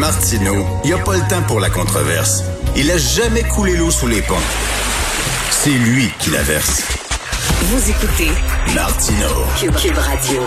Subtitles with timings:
[0.00, 2.42] Martino, il n'y a pas le temps pour la controverse.
[2.74, 4.34] Il a jamais coulé l'eau sous les ponts.
[5.50, 6.82] C'est lui qui la verse.
[7.64, 8.30] Vous écoutez
[8.74, 9.28] Martino.
[9.58, 10.40] Cube, Radio.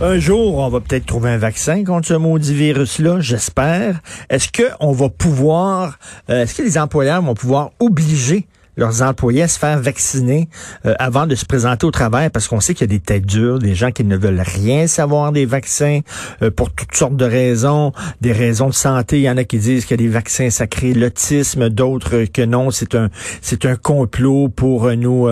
[0.00, 4.00] Un jour, on va peut-être trouver un vaccin contre ce maudit virus-là, j'espère.
[4.30, 5.98] Est-ce qu'on va pouvoir,
[6.30, 10.48] euh, est-ce que les employeurs vont pouvoir obliger leurs employés à se faire vacciner
[10.86, 13.26] euh, avant de se présenter au travail parce qu'on sait qu'il y a des têtes
[13.26, 16.00] dures, des gens qui ne veulent rien savoir des vaccins
[16.42, 19.18] euh, pour toutes sortes de raisons, des raisons de santé.
[19.18, 22.70] Il y en a qui disent que les vaccins ça crée l'autisme, d'autres que non,
[22.70, 25.28] c'est un c'est un complot pour euh, nous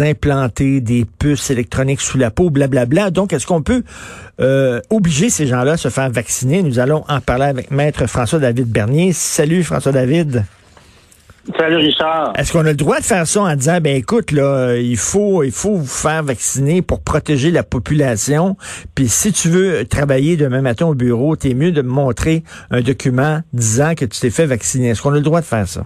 [0.00, 3.10] implanter des puces électroniques sous la peau, blablabla.
[3.10, 3.82] Donc est-ce qu'on peut
[4.90, 6.62] obliger ces gens-là à se faire vacciner?
[6.62, 9.12] Nous allons en parler avec maître François David Bernier.
[9.12, 10.44] Salut François David.
[11.58, 12.32] Salut Richard.
[12.38, 15.42] Est-ce qu'on a le droit de faire ça en disant ben écoute là, il faut
[15.42, 18.56] il faut vous faire vacciner pour protéger la population.
[18.94, 22.80] Puis si tu veux travailler demain matin au bureau, t'es mieux de me montrer un
[22.80, 24.88] document disant que tu t'es fait vacciner.
[24.88, 25.82] Est-ce qu'on a le droit de faire ça?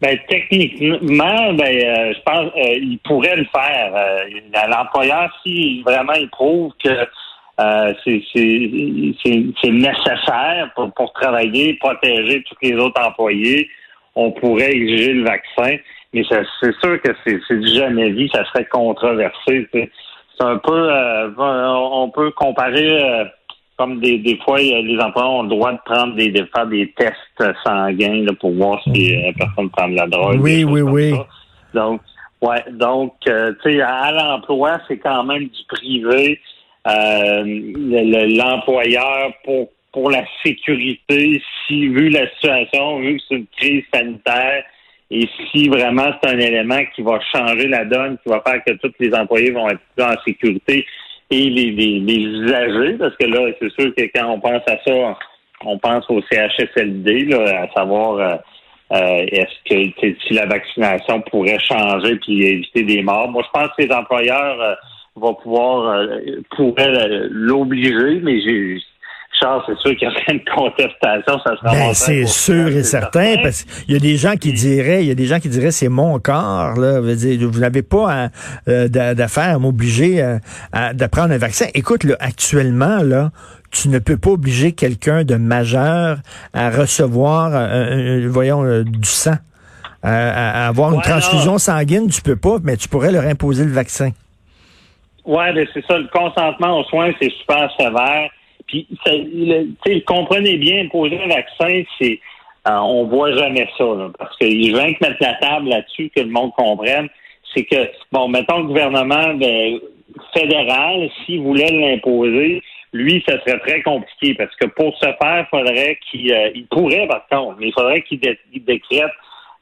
[0.00, 3.92] Ben, techniquement, ben, euh, je pense euh, il pourrait le faire.
[3.94, 7.06] Euh, l'employeur, si vraiment il prouve que
[8.04, 13.68] c'est nécessaire pour, pour travailler, protéger tous les autres employés,
[14.18, 15.76] on pourrait exiger le vaccin,
[16.12, 17.40] mais c'est sûr que c'est
[17.74, 19.68] jamais vu, ça serait controversé.
[19.72, 19.90] C'est
[20.40, 23.24] un peu, euh, on peut comparer euh,
[23.76, 26.92] comme des, des fois les employeurs ont le droit de prendre des de faire des
[26.96, 30.40] tests sanguins pour voir si la personne prend de la drogue.
[30.40, 31.14] Oui, oui, oui.
[31.74, 32.00] Donc,
[32.42, 36.40] ouais, donc euh, tu sais, à l'emploi, c'est quand même du privé.
[38.40, 44.64] L'employeur pour pour la sécurité, si, vu la situation, vu que c'est une crise sanitaire,
[45.10, 48.72] et si vraiment c'est un élément qui va changer la donne, qui va faire que
[48.72, 50.84] tous les employés vont être plus en sécurité
[51.30, 55.18] et les, les, usagers, parce que là, c'est sûr que quand on pense à ça,
[55.64, 58.36] on pense au CHSLD, là, à savoir euh,
[58.92, 63.30] euh, est-ce que si la vaccination pourrait changer puis éviter des morts.
[63.30, 64.74] Moi, je pense que les employeurs euh,
[65.16, 66.06] vont pouvoir
[66.56, 68.78] pourraient l'obliger, mais j'ai
[69.40, 73.64] Charles, c'est sûr qu'il y a une contestation, ça ben, C'est sûr et certain, parce
[73.64, 75.88] qu'il y a des gens qui diraient, il y a des gens qui diraient c'est
[75.88, 77.00] mon corps, là.
[77.00, 78.30] Vous n'avez pas
[78.68, 80.38] euh, d'affaire à m'obliger euh,
[80.72, 81.66] à, de prendre un vaccin.
[81.74, 83.30] Écoute, là, actuellement, là,
[83.70, 86.18] tu ne peux pas obliger quelqu'un de majeur
[86.54, 89.36] à recevoir, euh, voyons, du sang.
[90.02, 94.10] À, avoir une transfusion sanguine, tu peux pas, mais tu pourrais leur imposer le vaccin.
[95.24, 95.98] Oui, ben, c'est ça.
[95.98, 98.30] Le consentement aux soins, c'est super sévère.
[98.68, 102.20] Puis, le, comprenez bien, poser un vaccin, c'est
[102.68, 103.84] euh, on voit jamais ça,
[104.18, 107.08] parce que je veux que mettre la table là-dessus, que le monde comprenne.
[107.54, 109.78] C'est que, bon, mettons le gouvernement ben,
[110.34, 112.62] fédéral, s'il voulait l'imposer,
[112.92, 116.66] lui, ça serait très compliqué, parce que pour ce faire, il faudrait qu'il euh, il
[116.66, 119.12] pourrait, par contre, mais il faudrait qu'il décrète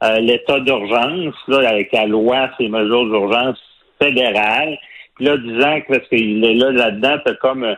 [0.03, 3.59] euh, l'état d'urgence, là, avec la loi, ces mesures d'urgence
[4.03, 4.79] fédérales.
[5.15, 7.77] Puis là, disant que parce qu'il est là, là-dedans, c'est comme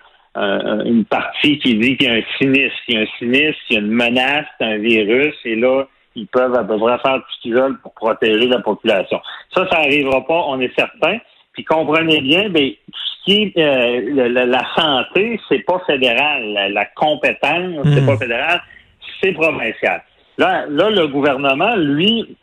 [0.85, 2.79] une partie qui dit qu'il y a un sinistre.
[2.89, 5.85] Il y a un sinistre, il y a une menace, un virus, et là,
[6.15, 9.21] ils peuvent à peu près faire tout ce qu'ils veulent pour protéger la population.
[9.55, 11.19] Ça, ça n'arrivera pas, on est certain.
[11.53, 16.71] Puis comprenez bien, ben, tout ce qui est euh, la, santé, c'est pas fédéral.
[16.73, 18.19] La, compétence, c'est pas hmm.
[18.19, 18.63] fédéral,
[19.21, 20.03] c'est provincial.
[20.39, 22.37] Là, là, le gouvernement, lui,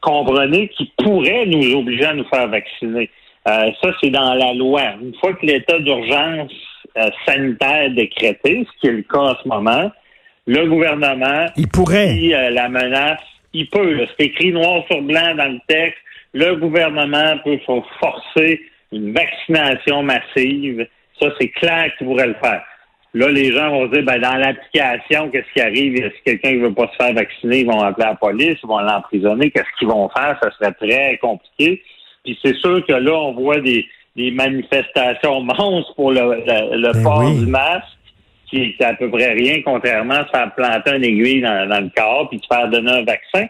[0.00, 3.10] comprenez qu'il pourrait nous obliger à nous faire vacciner.
[3.48, 4.82] Euh, ça, c'est dans la loi.
[5.02, 6.52] Une fois que l'état d'urgence
[6.96, 9.90] euh, sanitaire décrété, ce qui est le cas en ce moment,
[10.46, 13.20] le gouvernement, il pourrait, euh, la menace,
[13.52, 13.98] il peut.
[14.18, 15.98] C'est écrit noir sur blanc dans le texte.
[16.34, 17.58] Le gouvernement peut
[18.00, 18.60] forcer
[18.90, 20.86] une vaccination massive.
[21.20, 22.62] Ça, c'est clair qu'il pourrait le faire.
[23.14, 26.10] Là, les gens vont dire, ben, dans l'application, qu'est-ce qui arrive?
[26.16, 28.78] Si quelqu'un ne veut pas se faire vacciner, ils vont appeler la police, ils vont
[28.78, 29.50] l'emprisonner?
[29.50, 30.38] Qu'est-ce qu'ils vont faire?
[30.42, 31.82] Ça serait très compliqué.
[32.24, 33.86] Puis c'est sûr que là, on voit des,
[34.16, 37.96] des manifestations monstres pour le, le, ben port du masque,
[38.48, 41.90] qui est à peu près rien, contrairement à se faire planter un aiguille dans, le
[41.96, 43.46] corps puis se faire donner un vaccin.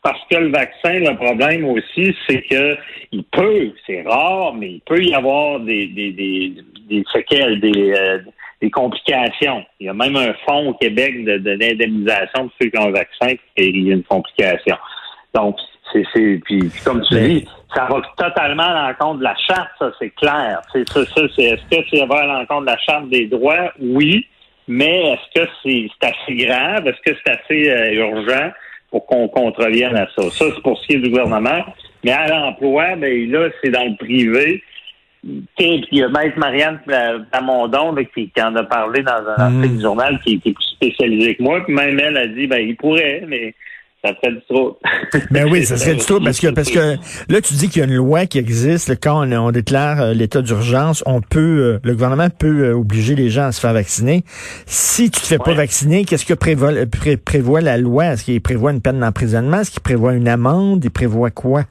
[0.00, 2.76] Parce que le vaccin, le problème aussi, c'est que
[3.10, 6.52] il peut, c'est rare, mais il peut y avoir des, des, des,
[6.88, 8.18] des séquelles, des, euh,
[8.60, 9.64] des complications.
[9.80, 12.92] Il y a même un fonds au Québec de, d'indemnisation de ceux qui ont un
[12.92, 14.76] vaccin et il y a une complication.
[15.34, 15.56] Donc,
[15.92, 19.90] c'est, c'est puis, comme tu dis, ça va totalement à l'encontre de la charte, ça
[19.98, 20.60] c'est clair.
[20.72, 23.72] C'est ça, ça c'est est-ce que ça va à l'encontre de la charte des droits?
[23.80, 24.26] Oui,
[24.66, 26.86] mais est-ce que c'est, c'est assez grave?
[26.86, 28.50] Est-ce que c'est assez euh, urgent
[28.90, 30.30] pour qu'on contrevienne à ça?
[30.30, 31.64] Ça, c'est pour ce qui est du gouvernement.
[32.04, 34.62] Mais à l'emploi, ben là, c'est dans le privé.
[35.22, 39.76] Puis il y a Maître Marianne Plamondon qui, qui en a parlé dans un article
[39.76, 41.64] du journal qui, qui, est plus spécialisé que moi.
[41.64, 43.52] Puis même elle a dit ben il pourrait, mais
[44.04, 44.78] ça serait du trop.
[45.30, 46.96] Ben oui, ça serait du trop parce que parce que
[47.28, 50.42] là tu dis qu'il y a une loi qui existe quand on, déclare euh, l'état
[50.42, 54.24] d'urgence, on peut euh, le gouvernement peut euh, obliger les gens à se faire vacciner.
[54.66, 56.72] Si tu te fais pas vacciner, qu'est-ce que prévoit,
[57.24, 58.06] prévoit la loi?
[58.06, 59.60] Est-ce qu'il prévoit une peine d'emprisonnement?
[59.60, 60.84] Est-ce qu'il prévoit une amende?
[60.84, 61.64] Il prévoit quoi?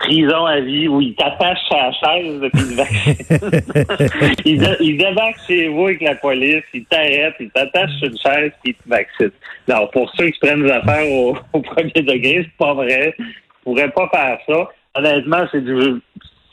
[0.00, 4.36] Prison à vie où il t'attache sa chaise depuis le vaccin.
[4.44, 8.72] il, débarque chez vous avec la police, il t'arrête, il t'attache sur une chaise puis
[8.72, 9.30] il te vaccine.
[9.68, 11.10] Alors, pour ceux qui prennent des affaires
[11.52, 13.14] au, premier degré, c'est pas vrai.
[13.18, 13.24] Je
[13.62, 14.68] pourrais pas faire ça.
[14.94, 16.00] Honnêtement, c'est du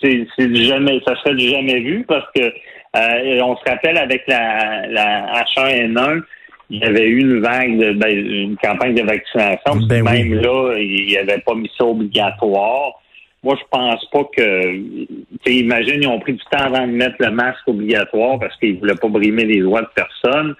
[0.01, 4.23] c'est, du jamais ça serait du jamais vu parce que euh, on se rappelle avec
[4.27, 6.21] la, la H1N1
[6.69, 9.87] il y avait eu une vague de ben, une campagne de vaccination.
[9.87, 12.99] Ben même là, il n'y avait pas mis ça obligatoire.
[13.43, 15.49] Moi, je pense pas que.
[15.49, 18.95] Imagine, ils ont pris du temps avant de mettre le masque obligatoire parce qu'ils voulaient
[18.95, 20.55] pas brimer les droits de personne.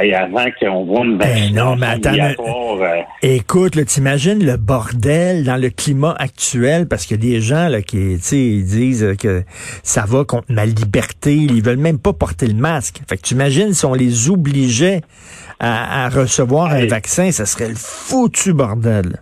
[0.00, 5.56] Et avant qu'on voit une ben non, mais attends, euh, écoute, t'imagines le bordel dans
[5.56, 6.86] le climat actuel?
[6.86, 9.42] Parce qu'il y a des gens là, qui ils disent que
[9.82, 13.00] ça va contre ma liberté, ils veulent même pas porter le masque.
[13.08, 15.00] Fait que tu imagines si on les obligeait
[15.58, 19.20] à, recevoir un vaccin, ça serait le foutu bordel.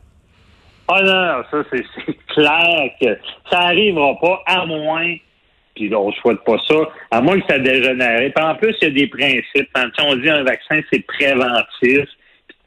[0.88, 3.18] Ah non, ça c'est clair que
[3.50, 5.16] ça n'arrivera pas, à moins,
[5.74, 6.76] puis on ne souhaite pas ça,
[7.10, 8.32] à moins que ça dégénère.
[8.34, 9.68] Puis en plus, il y a des principes.
[9.74, 12.08] Quand on dit un vaccin, c'est préventif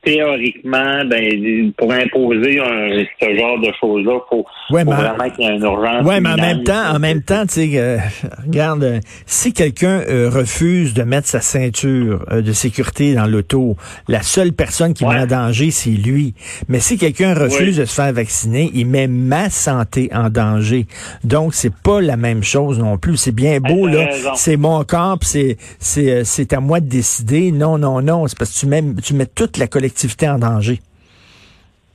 [0.04, 5.56] théoriquement, ben, pour imposer un, ce genre de choses-là, faut, faut vraiment qu'il y ait
[5.56, 6.06] une urgence.
[6.06, 7.98] Oui, mais en même temps, en même temps, tu sais, euh,
[8.46, 13.76] regarde, euh, si quelqu'un euh, refuse de mettre sa ceinture de sécurité dans l'auto,
[14.08, 16.34] la seule personne qui met en danger, c'est lui.
[16.68, 20.86] Mais si quelqu'un refuse de se faire vacciner, il met ma santé en danger.
[21.24, 23.18] Donc, c'est pas la même chose non plus.
[23.18, 24.08] C'est bien beau, là.
[24.36, 27.52] C'est mon corps, c'est, c'est, c'est à moi de décider.
[27.52, 28.28] Non, non, non.
[28.28, 30.80] C'est parce que tu mets, tu mets toute la collectivité en danger.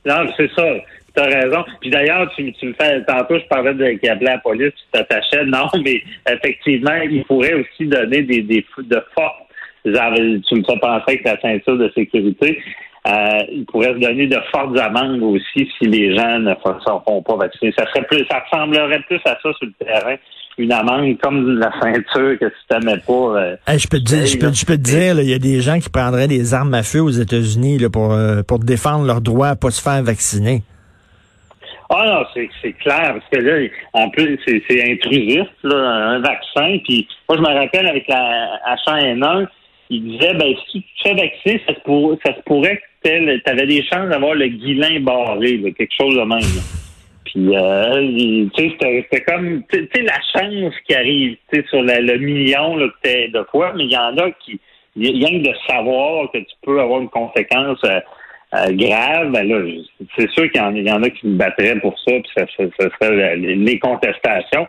[0.05, 0.63] Non, c'est ça.
[1.15, 1.63] Tu as raison.
[1.79, 5.45] Puis d'ailleurs, tu, me fais tantôt, je parlais de qui la police, tu t'attachais.
[5.45, 9.41] Non, mais effectivement, il pourrait aussi donner des, des de fortes.
[9.83, 12.61] Tu me fais penser avec la ceinture de sécurité.
[13.07, 17.21] Euh, il pourrait se donner de fortes amendes aussi si les gens ne se font
[17.21, 17.71] pas vacciner.
[17.77, 20.15] Ça serait plus, ça ressemblerait plus à ça sur le terrain
[20.57, 23.13] une amende comme la ceinture que tu t'aimais pas.
[23.13, 25.61] Euh, je peux te dire, je peux, je peux te dire, il y a des
[25.61, 29.49] gens qui prendraient des armes à feu aux États-Unis pour, euh, pour défendre leur droit
[29.49, 30.63] à pas se faire vacciner.
[31.89, 36.79] Ah non, c'est clair, parce que là, en plus, c'est intrusif, là, un vaccin.
[36.83, 39.47] Puis moi, je me rappelle avec la H1N1,
[39.91, 43.49] il disait ben si tu te fais vacciner, ça se, ça se pourrait que tu
[43.51, 46.84] avais des chances d'avoir le guilin barré, quelque chose de même.
[47.35, 51.81] Puis, euh, tu sais, c'était comme, tu sais, la chance qui arrive, tu sais, sur
[51.81, 54.57] le million là, de fois, mais il y en a qui,
[54.95, 57.99] rien de savoir que tu peux avoir une conséquence euh,
[58.53, 59.69] euh, grave, ben là,
[60.17, 62.45] c'est sûr qu'il y, en a qui me battraient pour ça, puis ça,
[63.01, 64.65] serait les contestations.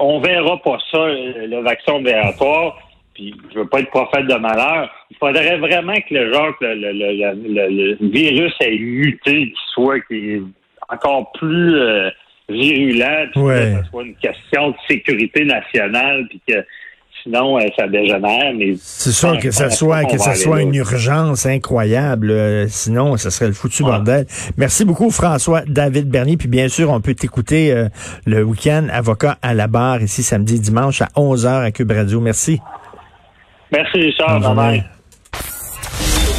[0.00, 2.76] On verra pas ça, le vaccin obligatoire.
[3.14, 4.90] Puis je veux pas être prophète de malheur.
[5.10, 10.00] Il faudrait vraiment que le genre que le, le, le virus ait muté, qu'il soit,
[10.00, 10.42] qu'il
[10.88, 12.10] encore plus euh,
[12.48, 16.64] virulent, puis que ce soit une question de sécurité nationale, puis que
[17.22, 18.52] sinon euh, ça dégénère.
[18.54, 22.30] Mais c'est sûr que ça soit que ça soit une urgence incroyable.
[22.30, 24.26] Euh, sinon, ça serait le foutu bordel.
[24.56, 26.36] Merci beaucoup, François David Bernier.
[26.36, 27.86] Puis bien sûr, on peut t'écouter
[28.26, 32.20] le week-end, avocat à la barre ici samedi, dimanche à 11h à Cube Radio.
[32.20, 32.60] Merci.
[33.72, 34.54] Merci, Richard.
[34.54, 34.84] Bye